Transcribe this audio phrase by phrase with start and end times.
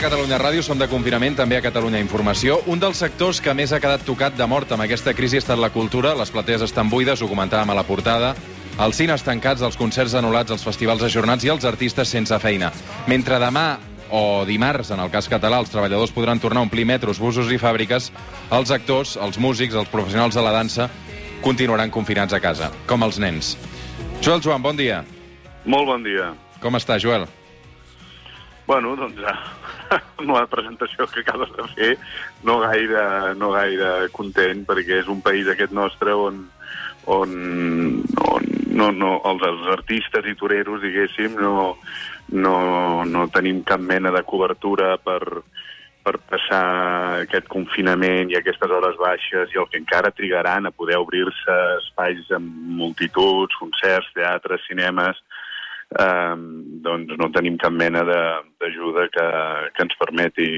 [0.00, 2.60] a Catalunya Ràdio, som de confinament, també a Catalunya Informació.
[2.72, 5.58] Un dels sectors que més ha quedat tocat de mort amb aquesta crisi ha estat
[5.60, 6.14] la cultura.
[6.16, 8.30] Les platees estan buides, ho comentàvem a la portada.
[8.80, 12.70] Els cines tancats, els concerts anul·lats, els festivals ajornats i els artistes sense feina.
[13.12, 13.64] Mentre demà
[14.08, 17.58] o dimarts, en el cas català, els treballadors podran tornar a omplir metros, busos i
[17.60, 18.08] fàbriques,
[18.56, 20.88] els actors, els músics, els professionals de la dansa
[21.44, 23.52] continuaran confinats a casa, com els nens.
[24.22, 25.02] Joel Joan, bon dia.
[25.66, 26.32] Molt bon dia.
[26.62, 27.28] Com està, Joel?
[28.70, 29.18] Bueno, doncs
[30.20, 31.88] amb la presentació que acabes de fer
[32.46, 33.02] no gaire,
[33.34, 36.44] no gaire content perquè és un país aquest nostre on,
[37.10, 37.32] on,
[38.30, 41.72] on no, no, els, els artistes i toreros, diguéssim, no,
[42.30, 42.54] no,
[43.10, 45.42] no tenim cap mena de cobertura per,
[46.06, 46.62] per passar
[47.24, 52.30] aquest confinament i aquestes hores baixes i el que encara trigaran a poder obrir-se espais
[52.38, 55.18] amb multituds, concerts, teatres, cinemes,
[55.98, 56.36] eh,
[56.84, 59.26] doncs no tenim cap mena d'ajuda que,
[59.76, 60.48] que ens permeti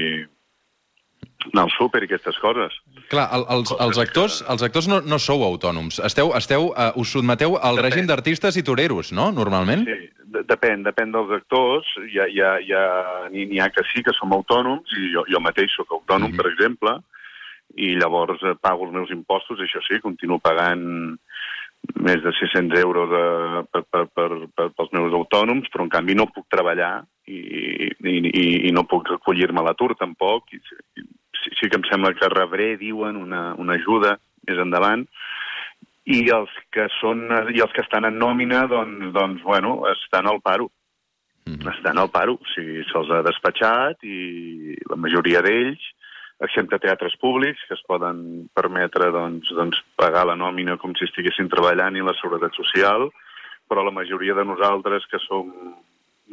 [1.51, 2.75] anar al súper i aquestes coses.
[3.11, 5.99] Clar, el, els, els actors, els actors no, no sou autònoms.
[6.07, 7.89] Esteu, esteu, uh, us sotmeteu al Depèn.
[7.89, 9.83] règim d'artistes i toreros, no?, normalment?
[9.87, 11.87] Sí, de- depèn, depèn dels actors.
[12.07, 12.85] Hi ha, hi ha, hi ha,
[13.33, 16.37] n'hi n'hi ha que sí que som autònoms, i jo, jo mateix sóc autònom, Mhm.
[16.39, 16.95] per exemple,
[17.75, 21.17] i llavors eh, pago els meus impostos, això sí, continuo pagant
[22.03, 23.23] més de 600 euros de,
[23.71, 28.15] per, per, per, per, pels meus autònoms, però en canvi no puc treballar i, i,
[28.29, 30.51] i, i no puc recollir-me a l'atur tampoc.
[30.55, 30.61] I,
[30.99, 31.07] i,
[31.41, 34.17] sí, sí que em sembla que rebré, diuen, una, una ajuda
[34.47, 35.05] més endavant,
[36.03, 40.41] i els que són i els que estan en nòmina doncs, doncs bueno, estan al
[40.43, 40.67] paro
[41.45, 41.67] Mhm.
[41.75, 45.83] estan al paro, o sigui, se'ls ha despatxat i la majoria d'ells,
[46.41, 51.51] excepte teatres públics, que es poden permetre doncs, doncs, pagar la nòmina com si estiguessin
[51.51, 53.09] treballant i la seguretat social,
[53.69, 55.51] però la majoria de nosaltres que som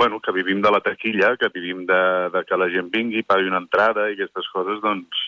[0.01, 3.51] bueno, que vivim de la taquilla, que vivim de, de que la gent vingui, pagui
[3.51, 5.25] una entrada i aquestes coses, doncs,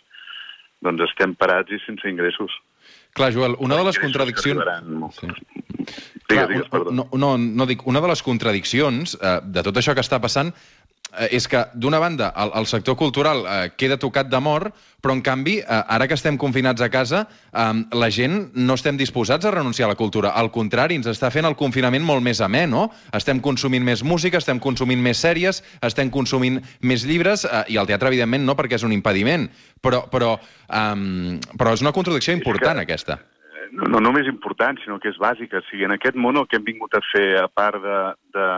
[0.80, 2.54] doncs estem parats i sense ingressos.
[3.12, 4.64] Clar, Joel, una de les contradiccions...
[5.18, 5.28] Sí.
[6.30, 6.94] Digues, digues, perdó.
[6.96, 10.54] no, no, no dic, una de les contradiccions eh, de tot això que està passant
[11.30, 15.20] és que, d'una banda, el, el sector cultural eh, queda tocat de mort, però, en
[15.20, 19.50] canvi, eh, ara que estem confinats a casa, eh, la gent no estem disposats a
[19.50, 20.30] renunciar a la cultura.
[20.38, 22.86] Al contrari, ens està fent el confinament molt més amè, no?
[23.12, 27.86] Estem consumint més música, estem consumint més sèries, estem consumint més llibres, eh, i el
[27.90, 29.50] teatre, evidentment, no, perquè és un impediment.
[29.82, 33.20] Però, però, eh, però és una contradicció important, que- aquesta.
[33.72, 35.60] No, no només important, sinó que és bàsica.
[35.62, 37.98] O sigui, en aquest món el que hem vingut a fer, a part de,
[38.36, 38.48] de,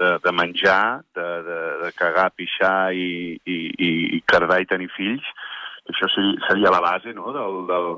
[0.00, 3.08] de, de menjar, de, de, de cagar, pixar i,
[3.44, 5.26] i, i, i cardar i tenir fills,
[5.90, 7.32] això seria, la base no?
[7.34, 7.90] del, del,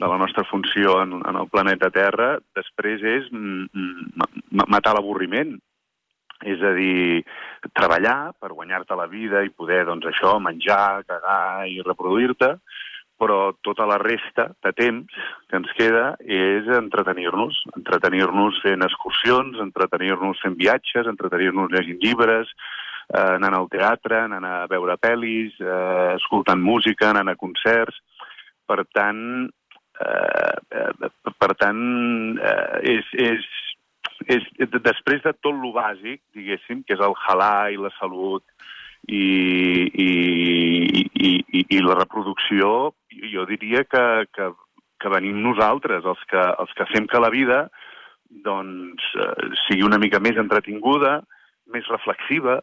[0.00, 2.34] de la nostra funció en, en el planeta Terra.
[2.56, 5.54] Després és mm, mm, ma- matar l'avorriment.
[6.42, 7.22] És a dir,
[7.70, 12.56] treballar per guanyar-te la vida i poder, doncs, això, menjar, cagar i reproduir-te,
[13.22, 20.40] però tota la resta de temps que ens queda és entretenir-nos, entretenir-nos fent excursions, entretenir-nos
[20.42, 22.50] fent viatges, entretenir-nos llegint llibres,
[23.14, 28.02] eh, anant al teatre, anant a veure pel·lis, eh, escoltant música, anant a concerts.
[28.66, 29.22] Per tant,
[30.02, 31.82] eh, per tant
[32.42, 33.48] eh, és, és,
[34.26, 34.50] és,
[34.82, 38.42] després de tot lo bàsic, diguéssim, que és el halà i la salut
[39.08, 39.22] i,
[40.04, 40.10] i,
[41.02, 42.92] i, i, i la reproducció,
[43.32, 44.04] jo diria que,
[44.34, 44.50] que,
[45.02, 47.64] que venim nosaltres, els que, els que fem que la vida
[48.44, 51.18] doncs, eh, sigui una mica més entretinguda,
[51.72, 52.60] més reflexiva,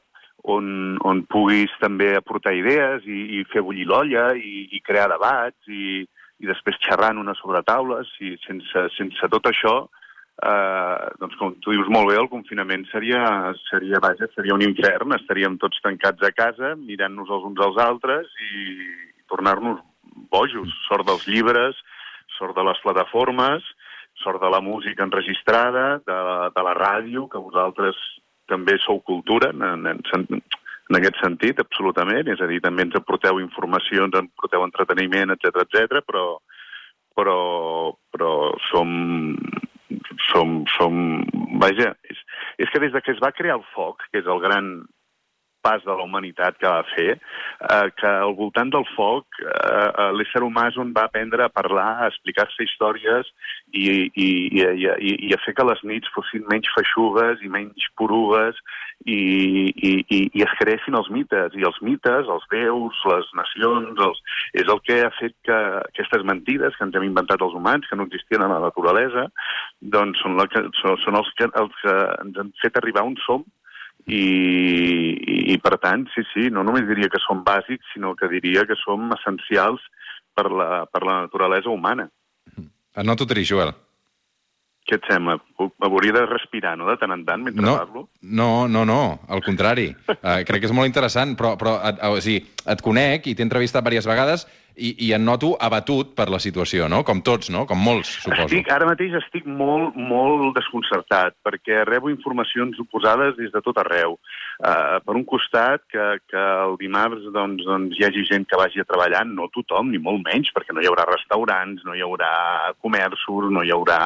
[0.49, 5.67] on, on puguis també aportar idees i, i fer bullir l'olla i, i crear debats
[5.67, 6.05] i,
[6.39, 8.01] i després xerrar en una sobretaula.
[8.15, 9.75] Si, sense, sense tot això,
[10.39, 13.21] eh, doncs com tu dius molt bé, el confinament seria,
[13.67, 15.15] seria, vaja, seria un infern.
[15.17, 18.87] Estaríem tots tancats a casa, mirant-nos els uns als altres i
[19.31, 19.81] tornar-nos
[20.31, 20.71] bojos.
[20.87, 21.77] Sort dels llibres,
[22.37, 23.65] sort de les plataformes,
[24.23, 26.19] sort de la música enregistrada, de,
[26.55, 27.99] de la ràdio, que vosaltres
[28.49, 32.31] també sou cultura, en, en, en, aquest sentit, absolutament.
[32.33, 36.01] És a dir, també ens aporteu informació, ens aporteu entreteniment, etc etc.
[36.07, 36.25] però,
[37.15, 37.39] però,
[38.11, 38.33] però
[38.71, 38.89] som,
[40.27, 41.23] som, som...
[41.59, 42.19] Vaja, és,
[42.63, 44.69] és que des de que es va crear el foc, que és el gran
[45.61, 50.09] pas de la humanitat que va fer, eh, que al voltant del foc eh, eh,
[50.17, 53.29] l'ésser humà és on va aprendre a parlar, a explicar-se històries
[53.71, 54.29] i, i,
[54.59, 58.57] i, i, i a fer que les nits fossin menys feixugues i menys porugues
[59.05, 59.19] i,
[59.71, 61.55] i, i, i es creessin els mites.
[61.55, 64.23] I els mites, els déus, les nacions, els...
[64.59, 67.99] és el que ha fet que aquestes mentides que ens hem inventat els humans, que
[67.99, 69.27] no existien a la naturalesa,
[69.95, 71.95] doncs són, la que, són, són els, que, els que
[72.25, 73.47] ens han fet arribar on som
[74.07, 74.21] i,
[75.17, 78.65] i, i per tant, sí, sí, no només diria que som bàsics, sinó que diria
[78.69, 79.83] que som essencials
[80.37, 82.07] per la, per la naturalesa humana.
[82.55, 83.73] Et noto trist, Joel.
[84.89, 85.35] Què et sembla?
[85.59, 88.07] M'hauria de respirar, no?, de tant en tant, mentre no, parlo?
[88.21, 89.91] No, no, no, al contrari.
[90.07, 92.41] Uh, crec que és molt interessant, però, però et, o sigui,
[92.73, 96.87] et conec i t'he entrevistat diverses vegades i, i em noto abatut per la situació,
[96.91, 97.01] no?
[97.07, 97.65] Com tots, no?
[97.69, 98.47] Com molts, suposo.
[98.47, 104.17] Estic, ara mateix estic molt, molt desconcertat, perquè rebo informacions oposades des de tot arreu.
[104.59, 108.83] Uh, per un costat, que, que el dimarts doncs, doncs, hi hagi gent que vagi
[108.83, 112.31] a treballar, no tothom, ni molt menys, perquè no hi haurà restaurants, no hi haurà
[112.83, 113.99] comerços, no hi haurà...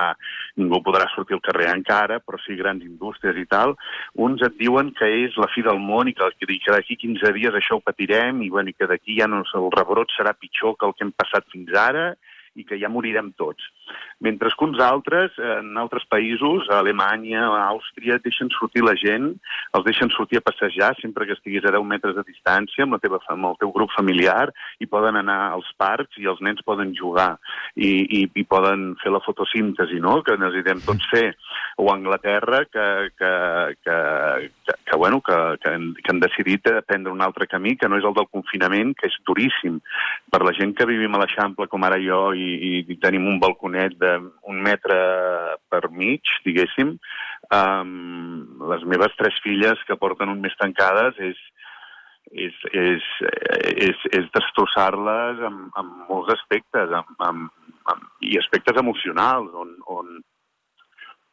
[0.62, 3.74] Ningú podrà sortir al carrer encara, però sí grans indústries i tal.
[4.26, 7.58] Uns et diuen que és la fi del món i que, que d'aquí 15 dies
[7.58, 10.86] això ho patirem i, bueno, i que d'aquí ja no, el rebrot serà pitjor que
[10.90, 12.12] el que hem passat fins ara
[12.54, 13.66] i que ja morirem tots.
[14.24, 19.34] Mentre que uns altres, en altres països, a Alemanya, a Àustria, deixen sortir la gent,
[19.76, 23.02] els deixen sortir a passejar sempre que estiguis a 10 metres de distància amb, la
[23.04, 24.46] teva, amb el teu grup familiar
[24.80, 27.34] i poden anar als parcs i els nens poden jugar
[27.76, 31.34] i, i, i poden fer la fotosíntesi, no?, que necessitem tots fer.
[31.84, 32.88] O Anglaterra, que,
[33.18, 33.34] que,
[33.84, 33.98] que,
[34.64, 38.00] que, que, bueno, que, que, han, que han decidit prendre un altre camí, que no
[38.00, 39.82] és el del confinament, que és duríssim.
[40.32, 43.73] Per la gent que vivim a l'Eixample, com ara jo, i, i tenim un balconet
[43.74, 44.14] de
[44.50, 44.98] un metre
[45.70, 46.96] per mig, diguéssim,
[47.54, 47.92] um,
[48.72, 51.40] les meves tres filles que porten un mes tancades és,
[52.32, 53.10] és, és,
[53.74, 57.48] és, és destrossar-les en, en molts aspectes, en, en,
[57.94, 60.18] en, i aspectes emocionals, on, on,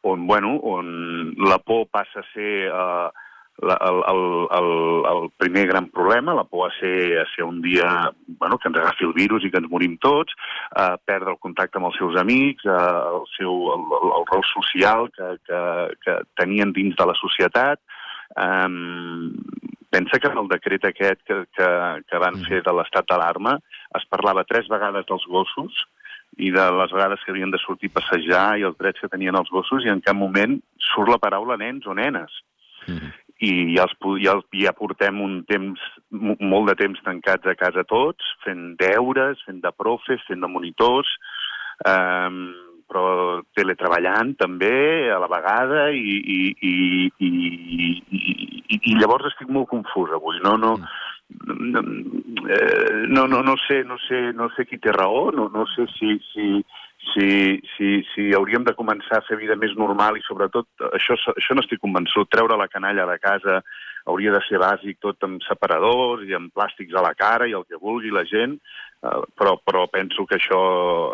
[0.03, 2.55] on, bueno, on la por passa a ser...
[2.71, 3.20] Uh,
[3.59, 7.61] la, el, el, el, el primer gran problema, la por a ser, a ser un
[7.61, 10.33] dia bueno, que ens agafi el virus i que ens morim tots,
[10.75, 14.45] eh, perdre el contacte amb els seus amics, eh, el, seu, el, el, el rol
[14.53, 15.61] social que, que,
[16.05, 17.81] que tenien dins de la societat.
[18.31, 18.69] Eh,
[19.91, 21.71] pensa que en el decret aquest que, que,
[22.07, 22.49] que van mm.
[22.49, 23.57] fer de l'estat d'alarma
[23.99, 25.85] es parlava tres vegades dels gossos,
[26.39, 29.35] i de les vegades que havien de sortir a passejar i els drets que tenien
[29.35, 32.31] els gossos i en cap moment surt la paraula nens o nenes.
[32.87, 33.11] Mm
[33.41, 35.81] i ja, els, ja, ja portem un temps,
[36.13, 41.09] molt de temps tancats a casa tots, fent deures, fent de profes, fent de monitors,
[41.89, 42.43] um,
[42.91, 43.05] però
[43.55, 46.39] teletreballant també a la vegada i, i,
[46.69, 46.73] i,
[47.23, 47.31] i,
[48.19, 50.41] i, i llavors estic molt confús avui.
[50.43, 50.75] No, no,
[51.47, 55.87] no, no, no, no, sé, no, sé, no sé qui té raó, no, no sé
[55.95, 56.49] si, si,
[57.09, 61.57] si, si, si hauríem de començar a fer vida més normal i sobretot, això, això
[61.57, 63.61] no estic convençut, treure la canalla de casa
[64.09, 67.65] hauria de ser bàsic tot amb separadors i amb plàstics a la cara i el
[67.69, 70.61] que vulgui la gent, eh, però, però penso que això,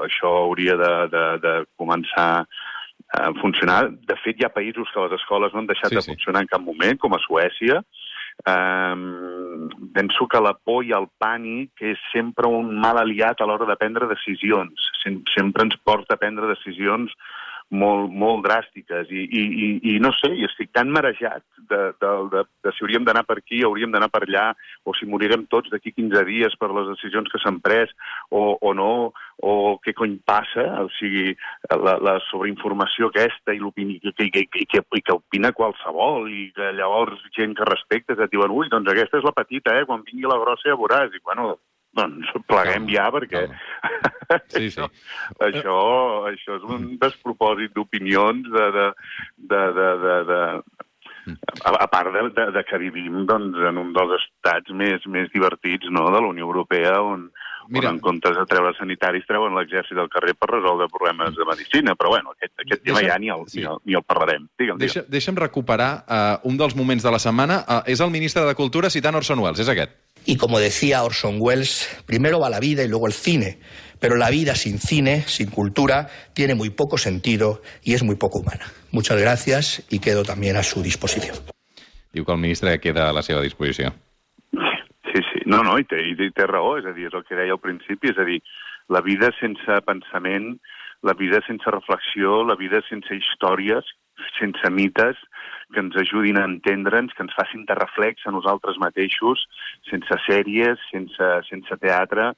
[0.06, 3.88] això hauria de, de, de començar a funcionar.
[4.08, 6.48] De fet, hi ha països que les escoles no han deixat sí, de funcionar sí.
[6.48, 7.82] en cap moment, com a Suècia,
[8.46, 13.66] Um, penso que la por i el pànic és sempre un mal aliat a l'hora
[13.66, 14.92] de prendre decisions.
[15.02, 17.16] Sem sempre ens porta a prendre decisions
[17.70, 22.12] molt, molt dràstiques i, i, i, i no sé, i estic tan marejat de, de,
[22.32, 24.46] de, de si hauríem d'anar per aquí, hauríem d'anar per allà,
[24.88, 27.92] o si morirem tots d'aquí 15 dies per les decisions que s'han pres,
[28.32, 29.12] o, o no,
[29.44, 29.54] o
[29.84, 31.36] què cony passa, o sigui,
[31.68, 36.72] la, la sobreinformació aquesta i, i, i, i, que, i que opina qualsevol, i que
[36.80, 39.88] llavors gent que respectes et diuen ui, doncs aquesta és la petita, eh?
[39.90, 41.58] quan vingui la grossa ja veuràs, i bueno,
[41.96, 43.46] doncs pleguem ja, perquè
[44.54, 44.88] sí, sí.
[45.40, 45.78] això,
[46.30, 48.90] això, és un despropòsit d'opinions de, de,
[49.54, 50.42] de, de, de, de,
[51.64, 55.30] a, a part de, de, de que vivim doncs, en un dels estats més, més
[55.34, 57.28] divertits no, de la Unió Europea, on,
[57.68, 57.90] Mira.
[57.90, 61.96] on en comptes de treure sanitaris treuen l'exèrcit del carrer per resoldre problemes de medicina.
[62.00, 63.62] Però bueno, aquest, aquest tema ja ni el, sí.
[63.62, 64.48] ni, el, ni el parlarem.
[64.60, 65.16] Digue'm, Deixa, digue'm.
[65.18, 67.64] Deixa'm recuperar uh, un dels moments de la setmana.
[67.66, 69.98] Uh, és el ministre de Cultura citant Orson Welles, és aquest.
[70.30, 73.60] Y como decía Orson Welles, primero va la vida y luego el cine,
[74.02, 78.40] pero la vida sin cine, sin cultura, tiene muy poco sentido y es muy poco
[78.40, 78.66] humana.
[78.92, 81.38] Muchas gracias y quedo también a su disposición.
[82.12, 83.94] Diu que el ministre queda a la seva disposició.
[84.52, 85.40] Sí, sí.
[85.46, 87.64] No, no, i té, i té raó, és a dir, és el que deia al
[87.64, 88.42] principi, és a dir,
[88.92, 90.58] la vida sense pensament,
[91.08, 93.88] la vida sense reflexió, la vida sense històries,
[94.36, 95.16] sense mites,
[95.74, 99.44] que ens ajudin a entendre'ns, que ens facin de reflex a nosaltres mateixos,
[99.90, 102.32] sense sèries, sense, sense teatre,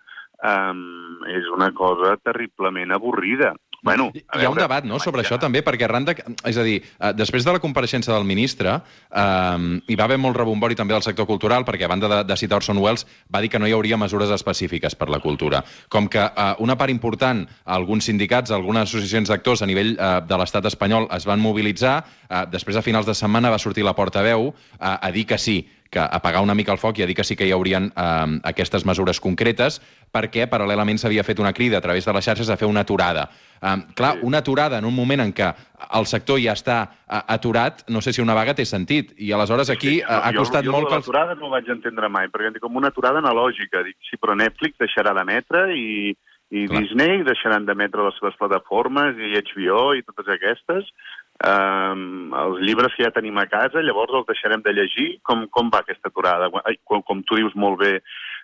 [0.43, 3.53] um, és una cosa terriblement avorrida.
[3.81, 6.15] Bueno, Hi ha un veure, debat no, sobre això també, perquè arran de...
[6.47, 10.37] És a dir, eh, després de la compareixença del ministre, eh, hi va haver molt
[10.37, 13.51] rebombori també del sector cultural, perquè a banda de, de citar Orson Welles, va dir
[13.53, 15.63] que no hi hauria mesures específiques per la cultura.
[15.87, 20.41] Com que eh, una part important, alguns sindicats, algunes associacions d'actors a nivell eh, de
[20.43, 24.51] l'estat espanyol es van mobilitzar, eh, després a finals de setmana va sortir la portaveu
[24.51, 27.25] eh, a dir que sí, que apagar una mica el foc i a dir que
[27.25, 29.79] sí que hi haurien eh, aquestes mesures concretes,
[30.13, 33.29] perquè paral·lelament s'havia fet una crida a través de les xarxes a fer una aturada.
[33.61, 35.49] Eh, clar, una aturada en un moment en què
[35.97, 39.15] el sector ja està eh, aturat, no sé si una vaga té sentit.
[39.17, 41.01] I aleshores aquí eh, ha jo, costat jo, molt Jo que...
[41.01, 41.07] Els...
[41.09, 43.83] l'aturada no ho vaig entendre mai, perquè dic, com una aturada analògica.
[43.87, 46.13] Dic, sí, però Netflix deixarà d'emetre i,
[46.49, 46.81] i Clar.
[46.81, 50.93] Disney deixaran d'emetre les seves plataformes i HBO i totes aquestes.
[51.39, 55.07] Um, els llibres que ja tenim a casa, llavors els deixarem de llegir.
[55.23, 56.49] Com, com va aquesta aturada?
[56.83, 57.93] Com, com tu dius molt bé.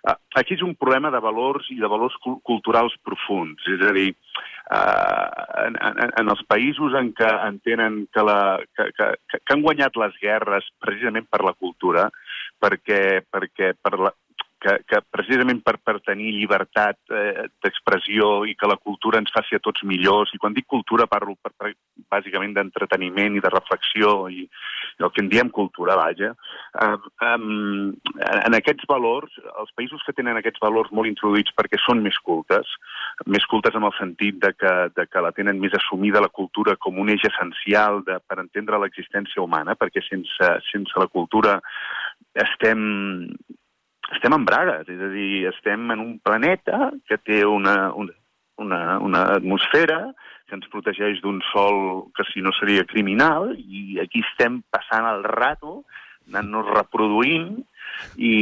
[0.06, 3.60] Uh, aquí és un problema de valors i de valors cul culturals profuns.
[3.68, 4.08] És a dir,
[4.72, 8.40] uh, en, en, en els països en què entenen que, la,
[8.72, 12.08] que, que, que han guanyat les guerres precisament per la cultura,
[12.64, 14.14] perquè, perquè per la,
[14.66, 19.58] que, que precisament per, per tenir llibertat eh, d'expressió i que la cultura ens faci
[19.58, 21.74] a tots millors, i quan dic cultura parlo per, per,
[22.12, 26.32] bàsicament d'entreteniment i de reflexió, i, i el que en diem cultura, vaja,
[26.84, 27.90] um, um,
[28.38, 32.72] en aquests valors, els països que tenen aquests valors molt introduïts perquè són més cultes,
[33.26, 36.76] més cultes en el sentit de que, de que la tenen més assumida la cultura
[36.80, 41.58] com un eix essencial de, per entendre l'existència humana, perquè sense, sense la cultura
[42.46, 42.82] estem,
[44.12, 48.14] estem en bragues, és a dir, estem en un planeta que té una, una,
[48.62, 50.00] una, una atmosfera
[50.46, 55.24] que ens protegeix d'un sol que si no seria criminal, i aquí estem passant el
[55.26, 55.80] rato,
[56.30, 57.56] anant-nos reproduint,
[58.16, 58.34] i,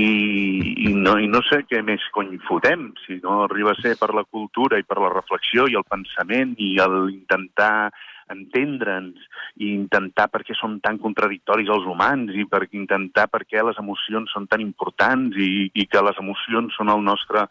[0.89, 4.11] i, no, i no sé què més cony fotem, si no arriba a ser per
[4.17, 7.93] la cultura i per la reflexió i el pensament i el intentar
[8.33, 9.21] entendre'ns
[9.61, 13.79] i intentar per què som tan contradictoris els humans i per intentar per què les
[13.83, 17.45] emocions són tan importants i, i que les emocions són, el nostre,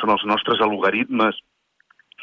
[0.00, 1.40] són els nostres algoritmes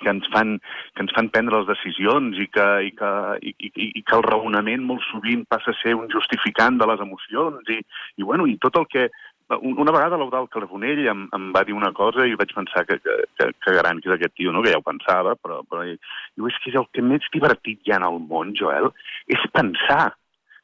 [0.02, 0.58] que ens fan,
[0.96, 4.26] que ens fan prendre les decisions i que, i, que, i, i, i que el
[4.28, 7.82] raonament molt sovint passa a ser un justificant de les emocions i,
[8.18, 9.10] i, bueno, i tot el que...
[9.48, 13.14] Una vegada l'Eudal Carbonell em, em va dir una cosa i vaig pensar que, que,
[13.40, 14.60] que, que gran que és aquest tio, no?
[14.60, 17.94] que ja ho pensava, però, però diu, és que és el que més divertit hi
[17.94, 18.92] ha en el món, Joel,
[19.32, 20.10] és pensar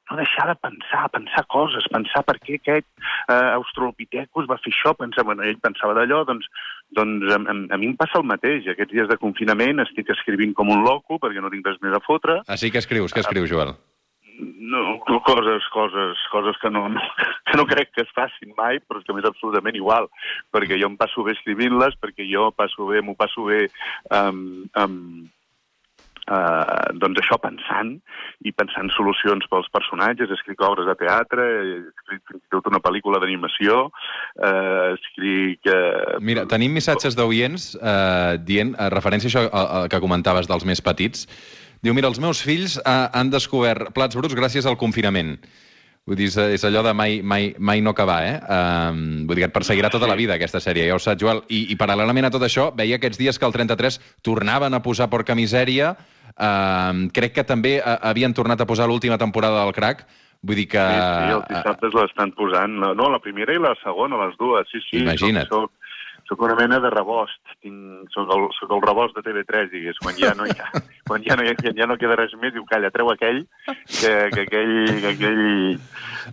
[0.10, 2.88] no deixar de pensar, pensar coses, pensar per què aquest
[3.30, 6.50] eh, australopithecus va fer això, pensar, bueno, ell pensava d'allò, doncs,
[6.98, 8.68] doncs a, a, a mi em passa el mateix.
[8.68, 12.04] Aquests dies de confinament estic escrivint com un loco perquè no tinc res més a
[12.04, 12.42] fotre.
[12.52, 13.76] Així que escrius, què escrius, Joel?
[14.74, 17.04] No, coses, coses, coses que no, no,
[17.48, 20.10] que no crec que es facin mai, però és que m'és absolutament igual,
[20.52, 23.68] perquè jo em passo bé escrivint-les, perquè jo passo bé, m'ho passo bé
[24.10, 24.98] um, um,
[26.24, 27.98] Uh, doncs això pensant
[28.48, 31.48] i pensant solucions pels personatges, escric obres de teatre,
[31.92, 33.89] escric fins i tot una pel·lícula d'animació,
[34.39, 35.68] uh, escric...
[35.68, 36.22] Uh...
[36.24, 40.80] Mira, tenim missatges d'oients uh, dient, uh, referència a això uh, que comentaves dels més
[40.80, 41.27] petits,
[41.84, 45.36] diu, mira, els meus fills uh, han descobert plats bruts gràcies al confinament.
[46.04, 48.34] Vull dir, és, allò de mai, mai, mai no acabar, eh?
[48.52, 51.40] Um, vull dir que et perseguirà tota la vida, aquesta sèrie, ja ho saps, Joel.
[51.48, 55.08] I, I paral·lelament a tot això, veia aquests dies que el 33 tornaven a posar
[55.14, 55.94] Porca Misèria,
[56.36, 60.04] um, crec que també uh, havien tornat a posar l'última temporada del Crac,
[60.44, 60.82] Vull dir que...
[60.84, 62.74] Sí, sí, els dissabtes l'estan posant.
[63.00, 65.00] No, la primera i la segona, les dues, sí, sí.
[65.00, 65.48] Imagina't.
[65.48, 65.83] Soc, soc,
[66.34, 67.40] soc una mena de rebost.
[67.62, 70.00] Tinc, soc, el, soc el rebost de TV3, digués.
[70.04, 72.54] Quan ja no hi ha, quan ja no, hi ha, ja no queda res més,
[72.56, 74.74] diu, calla, treu aquell, que, que aquell...
[75.04, 75.44] Que aquell...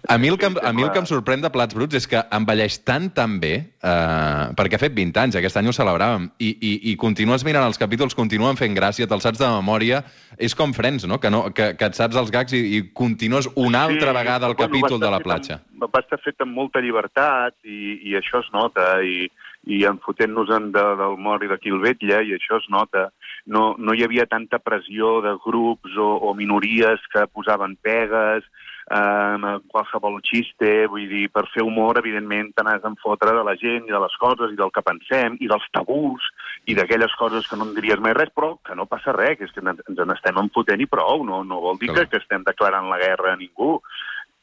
[0.09, 2.23] A mi, el que, a mi el que em sorprèn de Plats Bruts és que
[2.37, 3.53] envelleix tan tan bé,
[3.83, 7.67] eh, perquè ha fet 20 anys, aquest any ho celebràvem, i, i, i continues mirant
[7.67, 10.05] els capítols, continuen fent gràcia, te'ls saps de memòria,
[10.39, 11.19] és com Friends, no?
[11.19, 14.55] Que, no, que, que et saps els gags i, i continues una altra vegada el
[14.55, 15.59] bueno, capítol de la platja.
[15.75, 19.27] Amb, va estar fet amb molta llibertat i, i això es nota, i,
[19.69, 23.11] i enfotent-nos-en de, del mort i de Quilvetlla, i això es nota.
[23.47, 28.47] No, no hi havia tanta pressió de grups o, o minories que posaven pegues,
[28.91, 33.87] eh, qualsevol xiste, vull dir, per fer humor, evidentment, te n'has d'enfotre de la gent
[33.89, 36.31] i de les coses i del que pensem i dels tabús
[36.67, 39.49] i d'aquelles coses que no en diries mai res, però que no passa res, que
[39.49, 42.45] és que ens, ens n'estem enfotent i prou, no, no vol dir que, que estem
[42.47, 43.79] declarant la guerra a ningú.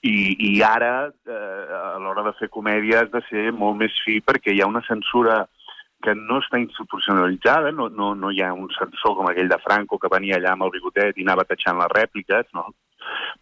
[0.08, 0.18] I,
[0.50, 4.54] i ara, eh, a l'hora de fer comèdia, has de ser molt més fi perquè
[4.56, 5.44] hi ha una censura
[6.06, 9.98] que no està institucionalitzada, no, no, no hi ha un censor com aquell de Franco
[10.00, 12.70] que venia allà amb el bigotet i anava tachant les rèpliques, no?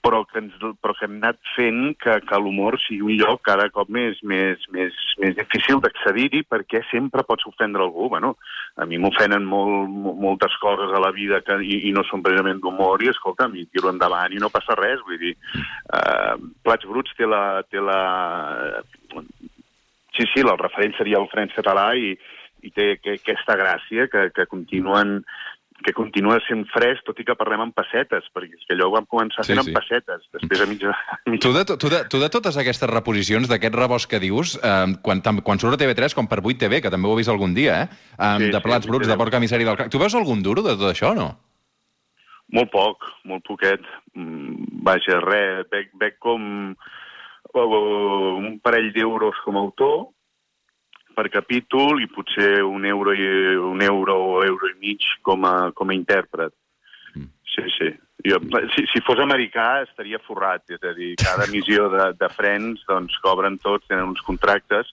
[0.06, 3.68] Però que, ens, però que hem anat fent que, que l'humor sigui un lloc cada
[3.74, 8.10] cop més, més, més, més difícil d'accedir-hi perquè sempre pots ofendre algú.
[8.14, 8.36] Bueno,
[8.78, 9.90] a mi m'ofenen molt,
[10.22, 13.66] moltes coses a la vida que, i, i no són precisament d'humor i, escolta, mi
[13.72, 15.02] tiro endavant i no passa res.
[15.08, 15.36] Vull dir,
[15.90, 17.44] uh, Plats Bruts té la...
[17.72, 18.00] Té la
[20.16, 22.14] sí, sí, el referent seria el Frens català i,
[22.66, 25.20] i té que, aquesta gràcia que, que continuen
[25.84, 28.94] que continua sent fresc, tot i que parlem en pessetes, perquè és que allò ho
[28.94, 29.74] vam començar fent sí, sí.
[29.74, 30.94] en pessetes, després a mitja...
[31.28, 31.44] mitja...
[31.44, 35.22] Tu, de, tu, de, tu de totes aquestes reposicions, d'aquest rebost que dius, eh, quan,
[35.44, 38.06] quan surt a TV3, com per 8TV, que també ho he vist algun dia, eh?
[38.16, 39.92] eh sí, de plats sí, bruts, sí, de porc emissari del crac.
[39.92, 41.34] Tu veus algun duro de tot això no?
[42.56, 43.84] Molt poc, molt poquet.
[44.16, 46.76] Mm, vaja, res, veig, veig com
[47.56, 50.15] un parell d'euros com a autor,
[51.16, 55.72] per capítol i potser un euro, i, un euro o euro i mig com a,
[55.76, 56.54] com a intèrpret.
[57.16, 57.32] Mm.
[57.54, 57.94] Sí, sí.
[58.26, 58.40] Jo,
[58.74, 63.18] si, si fos americà estaria forrat, és a dir, cada emissió de, de frens doncs,
[63.24, 64.92] cobren tots, tenen uns contractes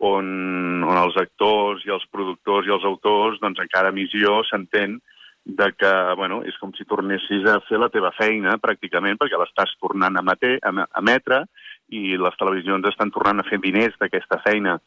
[0.00, 4.98] on, on els actors i els productors i els autors doncs, en cada emissió s'entén
[5.44, 9.72] de que bueno, és com si tornessis a fer la teva feina, pràcticament, perquè l'estàs
[9.80, 11.44] tornant a, emetre, a emetre
[11.90, 14.78] i les televisions estan tornant a fer diners d'aquesta feina.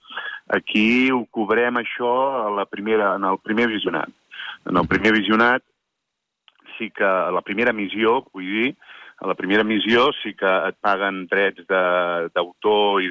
[0.56, 2.14] Aquí ho cobrem això
[2.46, 4.12] a la primera, en el primer visionat.
[4.70, 5.64] En el primer visionat
[6.78, 8.74] sí que a la primera missió, vull dir,
[9.24, 13.10] a la primera missió sí que et paguen drets d'autor i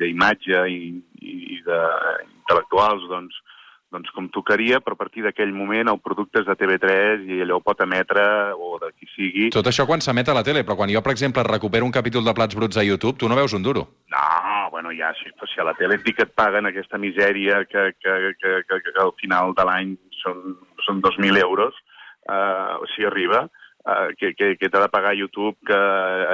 [0.00, 0.80] d'imatge i,
[1.20, 3.40] i, i d'intel·lectuals, doncs,
[3.90, 7.58] doncs com tocaria, però a partir d'aquell moment el producte és de TV3 i allò
[7.58, 8.22] ho pot emetre
[8.54, 9.48] o de qui sigui.
[9.54, 12.24] Tot això quan s'emet a la tele, però quan jo, per exemple, recupero un capítol
[12.26, 13.86] de Plats Bruts a YouTube, tu no veus un duro.
[14.14, 17.90] No, bueno, ja, si, si a la tele et que et paguen aquesta misèria que,
[17.98, 20.56] que, que, que, que al final de l'any són,
[20.86, 21.74] són 2.000 euros,
[22.30, 23.48] uh, si arriba,
[23.84, 25.80] uh, que, que, que t'ha de pagar YouTube, que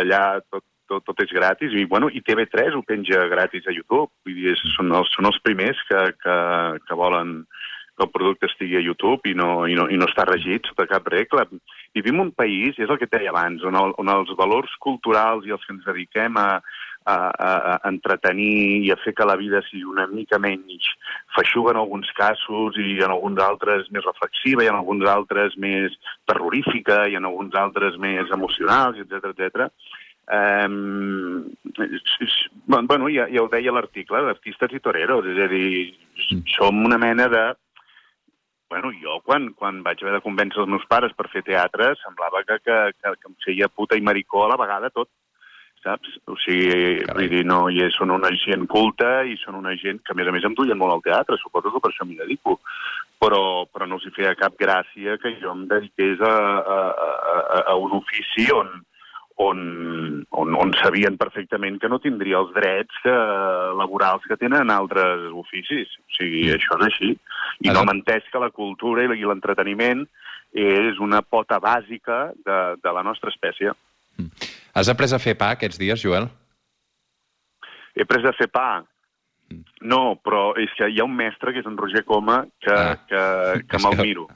[0.02, 0.64] allà tot,
[0.96, 4.56] tot, tot és gratis, i, bueno, i TV3 ho penja gratis a YouTube, vull dir,
[4.74, 6.36] són els, són els primers que, que,
[6.88, 7.42] que volen
[7.96, 10.84] que el producte estigui a YouTube i no, i no, i no està regit sota
[10.90, 11.46] cap regla.
[11.96, 15.48] Vivim un país, és el que et deia abans, on, el, on els valors culturals
[15.48, 16.60] i els que ens dediquem a,
[17.06, 20.90] a, a, a entretenir i a fer que la vida sigui una mica menys
[21.36, 25.94] feixuga en alguns casos i en alguns altres més reflexiva i en alguns altres més
[26.28, 29.70] terrorífica i en alguns altres més emocionals, etc etc
[30.26, 31.54] Um,
[32.66, 35.68] bueno, ja, ja ho deia l'article, d'artistes i toreros, és a dir,
[36.32, 36.42] mm.
[36.56, 37.44] som una mena de...
[38.66, 42.40] Bueno, jo quan, quan vaig haver de convèncer els meus pares per fer teatre semblava
[42.42, 45.06] que, que, que, que em feia puta i maricó a la vegada tot,
[45.86, 46.16] saps?
[46.26, 47.14] O sigui, Carai.
[47.14, 50.26] vull dir, no, i són una gent culta i són una gent que, a més
[50.26, 52.58] a més, em duien molt al teatre, suposo que per això m'hi dedico,
[53.22, 56.82] però, però no els hi feia cap gràcia que jo em dediqués a, a,
[57.38, 58.74] a, a un ofici on,
[59.36, 63.14] on, on, on sabien perfectament que no tindria els drets que,
[63.76, 65.92] laborals que tenen altres oficis.
[66.00, 66.56] O sigui, mm.
[66.56, 67.10] això és així.
[67.66, 70.06] I no m'ha entès que la cultura i l'entreteniment
[70.56, 73.76] és una pota bàsica de, de la nostra espècie.
[74.16, 74.50] Mm.
[74.76, 76.30] Has après a fer pa aquests dies, Joel?
[77.96, 78.84] He après a fer pa?
[79.52, 79.62] Mm.
[79.92, 82.96] No, però és que hi ha un mestre, que és en Roger Coma, que, ah.
[83.04, 83.22] que,
[83.68, 84.28] que me'l miro.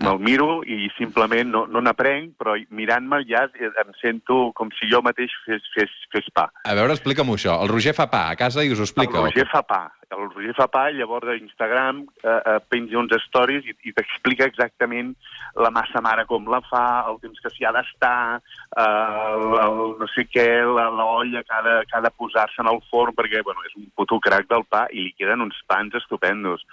[0.00, 5.02] Me'l miro i simplement no, no n'aprenc, però mirant-me ja em sento com si jo
[5.04, 6.48] mateix fes, fes, fes pa.
[6.64, 7.58] A veure, explica'm això.
[7.62, 9.20] El Roger fa pa a casa i us ho explica?
[9.20, 9.50] El Roger o...
[9.52, 9.82] fa pa.
[10.12, 13.94] El Roger fa pa i llavors a Instagram eh, eh, penja uns stories i, i
[13.96, 15.14] t'explica exactament
[15.60, 19.80] la massa mare com la fa, el temps que s'hi ha d'estar, eh, el, el,
[20.00, 23.44] no sé què, l'olla que ha de, que ha de posar-se en el forn, perquè
[23.46, 26.64] bueno, és un puto crac del pa i li queden uns pans estupendos.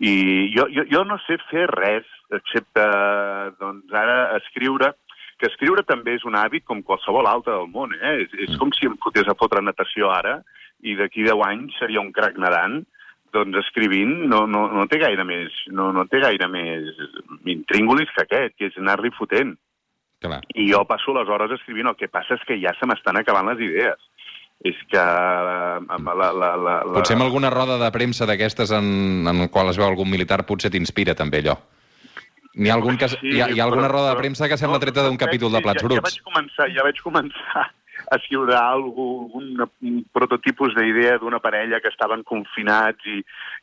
[0.00, 2.84] I jo, jo, jo no sé fer res, excepte
[3.60, 4.94] doncs, ara escriure,
[5.40, 7.92] que escriure també és un hàbit com qualsevol altre del món.
[7.96, 8.14] Eh?
[8.24, 10.38] És, és com si em fotés a fotre natació ara
[10.80, 12.80] i d'aquí 10 anys seria un crac nedant,
[13.34, 16.88] doncs escrivint no, no, no té gaire més, no, no té gaire més
[17.52, 19.52] intríngulis que aquest, que és anar-li fotent.
[20.20, 20.40] Clar.
[20.56, 23.52] I jo passo les hores escrivint, el que passa és que ja se m'estan acabant
[23.52, 24.09] les idees
[24.66, 26.76] és que la, la, la, la...
[26.92, 30.72] Potser amb alguna roda de premsa d'aquestes en, en qual es veu algun militar potser
[30.74, 31.56] t'inspira també allò.
[32.60, 34.80] N'hi ha, algun que, sí, hi ha, hi ha alguna roda de premsa que sembla
[34.82, 36.00] treta d'un capítol de Plats ja, Bruts.
[36.00, 37.68] Ja vaig començar, ja vaig començar
[38.10, 43.20] a escriure algun, un prototipus d'idea d'una parella que estaven confinats i,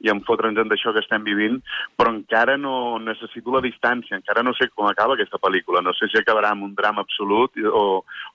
[0.08, 1.60] i en fotre'ns en d'això que estem vivint,
[2.00, 6.08] però encara no necessito la distància, encara no sé com acaba aquesta pel·lícula, no sé
[6.08, 7.84] si acabarà amb un drama absolut o,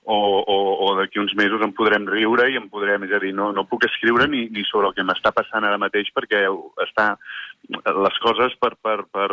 [0.05, 3.33] o, o, o d'aquí uns mesos en podrem riure i en podrem, és a dir,
[3.33, 6.45] no, no puc escriure ni, ni sobre el que m'està passant ara mateix perquè
[6.85, 7.15] està
[7.73, 9.29] les coses per, per, per,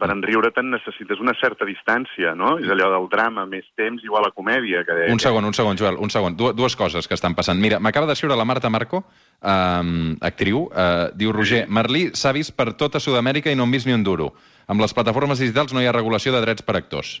[0.00, 2.54] per enriure-te'n necessites una certa distància, no?
[2.60, 4.82] És allò del drama, més temps igual a comèdia.
[4.88, 5.12] Que deia.
[5.12, 6.38] Un segon, un segon, Joel, un segon.
[6.38, 7.60] Du dues coses que estan passant.
[7.60, 9.04] Mira, m'acaba d'escriure la Marta Marco,
[9.44, 13.90] um, actriu, uh, diu, Roger, Merlí s'ha vist per tota Sud-amèrica i no hem vist
[13.90, 14.32] ni un duro.
[14.70, 17.20] Amb les plataformes digitals no hi ha regulació de drets per actors.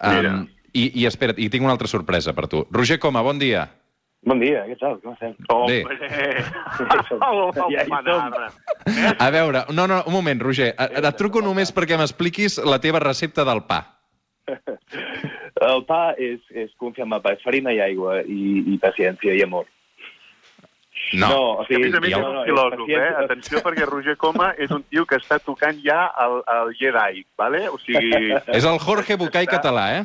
[0.00, 0.40] Mira.
[0.74, 2.64] I, I espera't, i tinc una altra sorpresa per tu.
[2.74, 3.68] Roger Coma, bon dia.
[3.68, 3.83] Bon dia,
[4.24, 4.98] què tal?
[5.02, 5.34] Com estem?
[5.68, 5.82] Bé.
[7.20, 8.36] Oh, Ja hi som.
[9.18, 10.72] A veure, no, no, un moment, Roger.
[10.72, 13.84] Et, et truco només perquè m'expliquis la teva recepta del pa.
[15.64, 19.36] El pa és, és confiar en el pa, és farina i aigua, i, i paciència
[19.38, 19.68] i amor.
[21.14, 21.28] No.
[21.60, 23.08] o Que a sigui, més a més és un no, filòsof, eh?
[23.22, 27.64] Atenció, perquè Roger Coma és un tio que està tocant ja el, el Jedi, vale?
[27.70, 28.32] O sigui...
[28.58, 30.04] És el Jorge Bucay català, eh?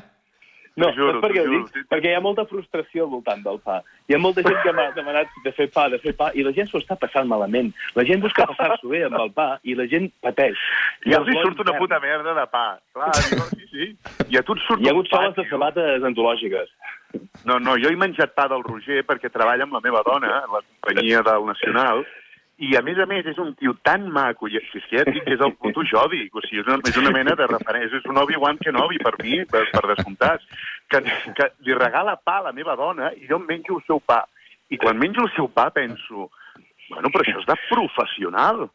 [0.79, 1.79] No, juro, per què ho dic?
[1.91, 3.79] Perquè hi ha molta frustració al voltant del pa.
[4.09, 6.53] Hi ha molta gent que m'ha demanat de fer pa, de fer pa, i la
[6.55, 7.71] gent s'ho està passant malament.
[7.99, 10.61] La gent busca passar-s'ho bé amb el pa, i la gent pateix.
[11.09, 12.65] I els hi surt una puta merda de pa.
[12.97, 13.89] Clar, diu, sí, sí.
[14.29, 16.71] I a tu et surt Hi ha hagut soles de sabates antològiques.
[17.49, 20.57] No, no, jo he menjat pa del Roger perquè treballa amb la meva dona, a
[20.57, 22.03] la companyia del Nacional,
[22.59, 25.23] i a més a més és un tio tan maco, i és que ja dic
[25.23, 28.09] que és el puto Jodi, o sigui, és una, és una mena de referència, és
[28.11, 30.43] un Obi-Wan Kenobi per mi, per, per descomptat,
[30.91, 30.99] que,
[31.37, 34.25] que li regala pa a la meva dona i jo em menjo el seu pa.
[34.69, 36.27] I quan menjo el seu pa penso,
[36.89, 38.67] bueno, però això és de professional.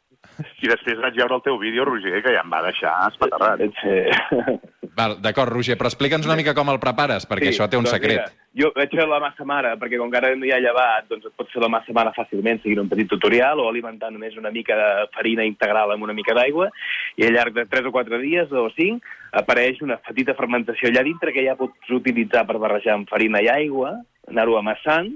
[0.65, 3.61] I després vaig veure el teu vídeo, Roger, que ja em va deixar espaterrat.
[3.85, 4.59] Eh,
[4.95, 7.97] Val, D'acord, Roger, però explica'ns una mica com el prepares, perquè això té un doncs
[7.97, 8.21] secret.
[8.21, 11.09] Mira, jo vaig fer la massa mare, perquè com que ara no hi ha llevat,
[11.11, 14.39] doncs et pots fer la massa mare fàcilment seguint un petit tutorial o alimentant només
[14.39, 16.71] una mica de farina integral amb una mica d'aigua
[17.19, 21.03] i al llarg de 3 o 4 dies o 5 apareix una petita fermentació allà
[21.07, 23.97] dintre que ja pots utilitzar per barrejar amb farina i aigua,
[24.31, 25.11] anar-ho amassant,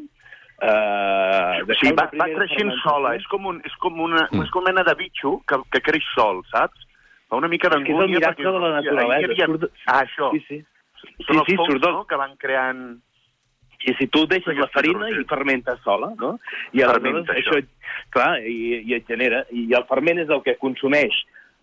[0.61, 4.43] eh, deixar una va, va creixent sola, és com, un, és com una, Mm.
[4.43, 6.87] és com una mena de bitxo que, que creix sol, saps?
[7.29, 8.17] Fa una mica És que és el d'angúnia.
[8.19, 10.31] miracle perquè, de la naturalesa, havia- surt Ah, això.
[10.33, 10.65] Sí, sí.
[10.99, 12.99] Són Sí, els sí, fongs, surt no?, que van creant...
[13.87, 16.41] I si tu deixes la farina i fermentes sola, no?
[16.73, 18.09] I aleshores Fermenta, això, això.
[18.11, 19.45] clar, i, i et genera...
[19.53, 21.15] I el ferment és el que consumeix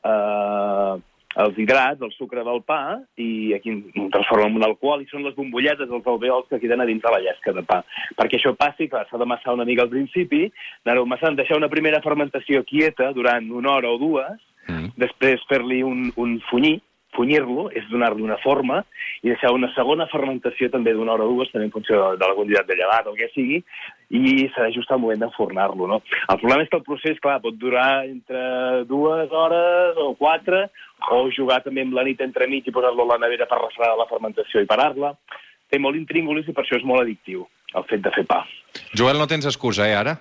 [0.06, 0.96] eh,
[1.44, 5.36] els hidrats, el sucre del pa, i aquí ho transforma en alcohol, i són les
[5.36, 7.82] bombolletes, els alveols que queden a dins de la llesca de pa.
[8.16, 10.46] Perquè això passi, clar, s'ha d'amassar una mica al principi,
[10.86, 14.96] anar-ho amassant, deixar una primera fermentació quieta durant una hora o dues, Mm.
[14.98, 16.80] després fer-li un, un funyir,
[17.16, 18.82] funyir-lo, és donar-li una forma,
[19.24, 22.30] i deixar una segona fermentació també d'una hora o dues, també en funció de, de
[22.30, 23.62] la quantitat de llevat o el que sigui,
[24.16, 26.02] i serà just el moment d'enfornar-lo, no?
[26.30, 30.68] El problema és que el procés, clar, pot durar entre dues hores o quatre,
[31.12, 34.10] o jugar també amb la nit entremig i posar-lo a la nevera per refredar la
[34.12, 35.16] fermentació i parar-la.
[35.72, 38.44] Té molt intríngulis i per això és molt addictiu, el fet de fer pa.
[38.94, 40.18] Joel, no tens excusa, eh, ara?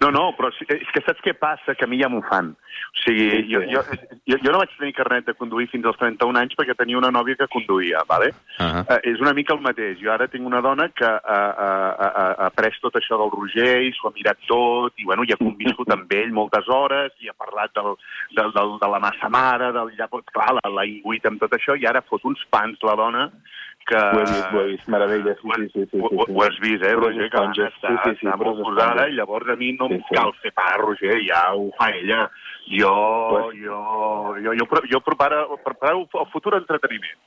[0.00, 1.74] No, no, però és que saps què passa?
[1.76, 2.52] Que a mi ja m'ho fan.
[2.52, 3.82] O sigui, jo, jo,
[4.28, 7.12] jo, jo no vaig tenir carnet de conduir fins als 31 anys perquè tenia una
[7.14, 8.32] nòvia que conduïa, ¿vale?
[8.58, 8.84] Uh -huh.
[8.86, 9.98] Uh, és una mica el mateix.
[10.00, 13.82] Jo ara tinc una dona que ha, ha, ha, ha après tot això del Roger
[13.82, 17.28] i s'ho ha mirat tot, i bueno, ja ha conviscut amb ell moltes hores, i
[17.28, 17.96] ha parlat del,
[18.36, 21.76] del, del, de la massa mare, del llapot, clar, l'ha l'ha imbuït amb tot això,
[21.76, 23.30] i ara fot uns pans la dona
[23.86, 23.96] que...
[23.96, 26.82] Ho he vist, ho he vist, meravella, sí, sí, sí, sí, sí, ho, has vist,
[26.84, 29.56] eh, Roger, que l'Anna esponges, està, sí, sí, sí, està molt posada, i llavors a
[29.56, 30.14] mi no Sí, sí.
[30.18, 32.26] cal fer pa, Roger, ja ho fa ella.
[32.66, 32.92] Jo,
[33.30, 33.78] Pues- jo,
[34.42, 37.18] jo, jo, pro- jo preparo, preparo el futur entreteniment.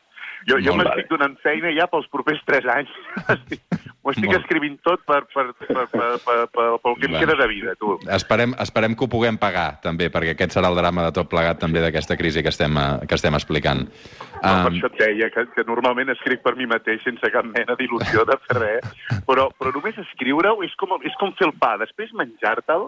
[0.48, 2.92] Jo, jo m'estic donant feina ja pels propers tres anys.
[3.36, 3.66] Estic-
[4.00, 4.38] M'ho estic Molt.
[4.40, 7.98] escrivint tot per, per, per, per, per, per, pel que em queda de vida, tu.
[8.16, 11.60] Esperem, esperem que ho puguem pagar, també, perquè aquest serà el drama de tot plegat,
[11.60, 13.84] també, d'aquesta crisi que estem, eh, que estem explicant.
[13.84, 17.44] No, per Um, això et deia que, que normalment escric per mi mateix sense cap
[17.52, 18.88] mena d'il·lusió de fer res,
[19.28, 21.74] però, però només escriure-ho és, com, és com fer el pa.
[21.84, 22.88] Després menjar-te'l,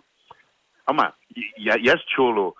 [0.87, 1.09] home,
[1.59, 2.53] ja, ja és xulo,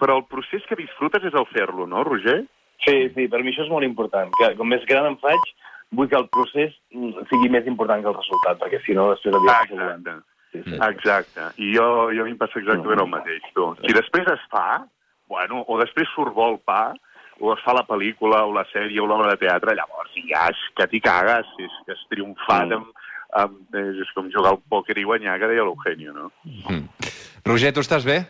[0.00, 2.40] però el procés que disfrutes és el fer-lo, no, Roger?
[2.84, 4.30] Sí, sí, per mi això és molt important.
[4.38, 5.50] Que, com més gran em faig,
[5.96, 9.34] vull que el procés mm, sigui més important que el resultat, perquè si no després
[9.34, 9.72] volant.
[9.72, 10.16] Exacte.
[10.52, 10.78] Sí, sí.
[10.80, 11.48] Exacte.
[11.60, 13.66] I jo, jo a mi em passa exactament el mateix, tu.
[13.82, 14.84] Si després es fa,
[15.28, 16.94] bueno, o després surt bo el pa,
[17.38, 20.62] o es fa la pel·lícula, o la sèrie, o l'obra de teatre, llavors ja és
[20.74, 22.78] que t'hi cagues, és que has triomfat Mm.
[22.78, 23.04] amb,
[23.42, 26.30] amb, és, és com jugar al pòquer i guanyar, que deia l'Eugenio, no?
[26.44, 27.12] mm.
[27.44, 28.22] Roger, tu estàs bé?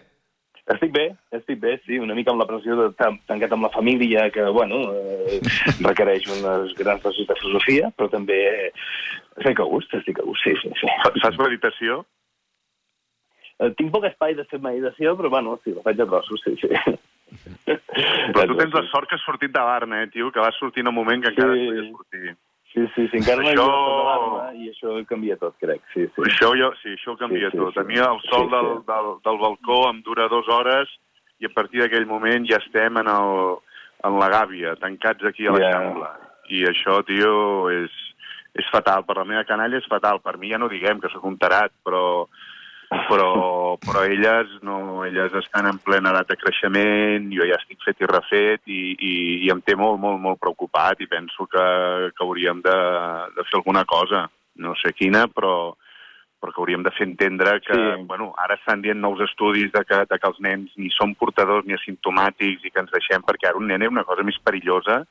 [0.68, 3.72] Estic bé, estic bé, sí, una mica amb la pressió de tan, tancat amb la
[3.72, 5.38] família, que, bueno, eh,
[5.86, 10.52] requereix unes grans dosis de filosofia, però també estic a gust, estic a gust, sí,
[10.60, 10.90] sí, sí.
[11.22, 12.02] Fas meditació?
[13.58, 16.58] Eh, Tinc poc espai de fer meditació, però, bueno, sí, la faig a trossos, sí,
[16.60, 16.98] sí.
[17.68, 20.84] Però tu tens la sort que has sortit de Barna, eh, tio, que vas sortir
[20.84, 21.64] en un moment que encara sí.
[21.64, 22.36] podies sortir.
[22.78, 26.22] Sí, sí, sí, encara no Això- vist la i això canvia tot, crec, sí, sí.
[26.22, 27.72] Això, jo, sí, això canvia Sí, sí, tot.
[27.74, 27.80] sí.
[27.80, 28.50] A mi el sol Sí, sí.
[28.54, 30.88] del, del, del balcó em dura dues hores
[31.40, 33.56] i a partir d'aquell moment ja estem en, el,
[34.04, 36.06] en la gàbia, tancats aquí a l'Eixample.
[36.50, 37.90] I això, tio, és,
[38.54, 39.02] és fatal.
[39.04, 40.20] Per la meva canalla és fatal.
[40.24, 42.26] Per mi ja no diguem que sóc un tarat, però,
[42.88, 48.00] però, però elles, no, elles estan en plena edat de creixement, jo ja estic fet
[48.00, 49.12] i refet i, i,
[49.44, 51.66] i em té molt, molt, molt preocupat i penso que,
[52.16, 52.78] que hauríem de,
[53.36, 54.24] de fer alguna cosa.
[54.58, 55.74] No sé quina, però,
[56.40, 58.04] però que hauríem de fer entendre que, sí.
[58.08, 61.68] bueno, ara estan dient nous estudis de que, de que els nens ni són portadors
[61.68, 65.02] ni asimptomàtics i que ens deixem, perquè ara un nen és una cosa més perillosa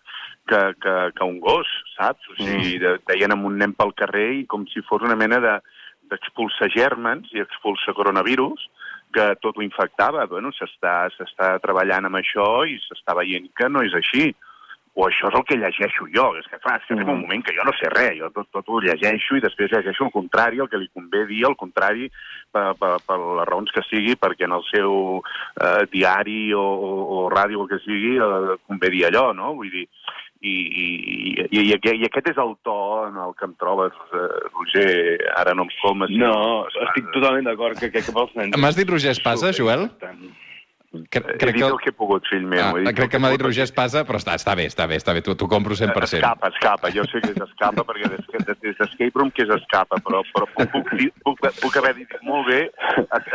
[0.50, 2.26] que, que, que un gos, saps?
[2.34, 5.40] O sigui, de, deien amb un nen pel carrer i com si fos una mena
[5.44, 5.60] de
[6.12, 8.68] d'expulsar gèrmens i expulsar coronavirus,
[9.14, 10.26] que tot ho infectava.
[10.28, 14.32] Bueno, s'està treballant amb això i s'està veient que no és així
[14.98, 16.26] o això és el que llegeixo jo.
[16.40, 17.06] És que, clar, és que mm.
[17.06, 20.08] un moment que jo no sé res, jo tot, tot ho llegeixo i després llegeixo
[20.08, 22.10] el contrari, el que li convé dir, el contrari,
[22.54, 26.94] per, per, per les raons que sigui, perquè en el seu eh, diari o, o,
[27.20, 29.54] o ràdio o el que sigui, eh, convé dir allò, no?
[29.60, 29.86] Vull dir,
[30.42, 30.88] i, i,
[31.34, 34.90] i, i, i aquest és el to en el que em trobes, eh, Roger,
[35.38, 36.14] ara no em comes.
[36.20, 36.34] No,
[36.88, 38.58] estic totalment d'acord que, que, que vols nens.
[38.58, 39.88] M'has dit Roger Espasa, Joel?
[41.10, 41.66] Crec, crec que...
[41.68, 42.64] el que he pogut, fill meu.
[42.64, 45.16] Ah, dit crec que m'ha dit Roger Espasa, però està, està bé, està bé, està
[45.16, 46.20] bé, t'ho compro 100%.
[46.20, 49.54] Escapa, escapa, jo sé que és escapa, perquè des, des, des d'Escape Room que és
[49.58, 50.92] escapa, però, però puc, puc,
[51.26, 52.62] puc, puc haver dit molt bé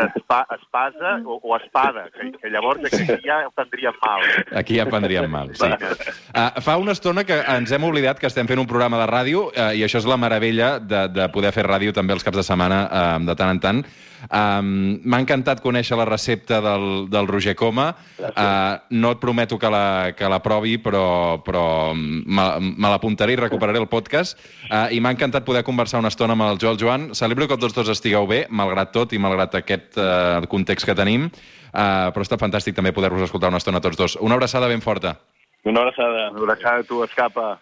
[0.06, 4.28] espa, espasa o, o espada, que, que llavors aquí ja prendríem mal.
[4.62, 5.68] Aquí ja prendríem mal, sí.
[5.68, 9.48] Uh, fa una estona que ens hem oblidat que estem fent un programa de ràdio,
[9.50, 12.46] uh, i això és la meravella de, de poder fer ràdio també els caps de
[12.46, 13.84] setmana, uh, de tant en tant.
[14.30, 17.88] Um, M'ha encantat conèixer la recepta del, del Roger Coma.
[18.20, 21.64] Uh, no et prometo que la, que la provi, però, però
[21.96, 24.38] me, me l'apuntaré i recuperaré el podcast.
[24.68, 27.10] Uh, I m'ha encantat poder conversar una estona amb el Joel Joan.
[27.18, 31.30] Celebro que tots dos estigueu bé, malgrat tot i malgrat aquest uh, context que tenim.
[31.72, 34.16] Uh, però està fantàstic també poder-vos escoltar una estona tots dos.
[34.20, 35.16] Una abraçada ben forta.
[35.64, 36.30] Una abraçada.
[36.30, 37.54] Una abraçada a tu, escapa.